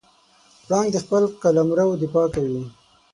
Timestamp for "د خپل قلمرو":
0.93-1.99